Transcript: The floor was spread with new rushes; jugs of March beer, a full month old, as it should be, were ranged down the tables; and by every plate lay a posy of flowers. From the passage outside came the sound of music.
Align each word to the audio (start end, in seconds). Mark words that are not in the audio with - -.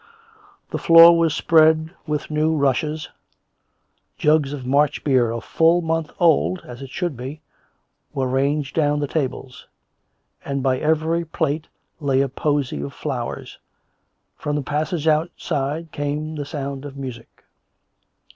The 0.71 0.79
floor 0.79 1.15
was 1.15 1.31
spread 1.35 1.91
with 2.07 2.31
new 2.31 2.55
rushes; 2.55 3.09
jugs 4.17 4.51
of 4.51 4.65
March 4.65 5.03
beer, 5.03 5.31
a 5.31 5.39
full 5.39 5.83
month 5.83 6.09
old, 6.19 6.57
as 6.65 6.81
it 6.81 6.89
should 6.89 7.15
be, 7.15 7.43
were 8.11 8.25
ranged 8.27 8.73
down 8.75 8.99
the 8.99 9.07
tables; 9.07 9.67
and 10.43 10.63
by 10.63 10.79
every 10.79 11.23
plate 11.23 11.67
lay 11.99 12.21
a 12.21 12.29
posy 12.29 12.81
of 12.81 12.93
flowers. 12.95 13.59
From 14.35 14.55
the 14.55 14.63
passage 14.63 15.07
outside 15.07 15.91
came 15.91 16.33
the 16.35 16.45
sound 16.45 16.83
of 16.83 16.97
music. 16.97 17.43